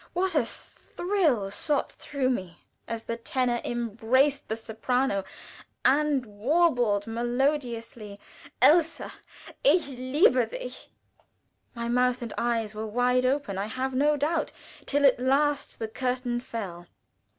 [0.13, 5.23] What a thrill shot through me as the tenor embraced the soprano,
[5.85, 8.19] and warbled melodiously,
[8.63, 9.13] "Elsa,
[9.63, 10.87] ich liebe Dich!"
[11.75, 14.51] My mouth and eyes were wide open, I have no doubt,
[14.87, 16.87] till at last the curtain fell.